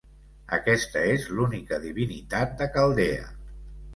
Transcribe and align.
Aquesta 0.55 1.03
és 1.09 1.27
l'única 1.35 1.79
divinitat 1.83 2.57
de 2.63 2.69
Caldea. 2.79 3.31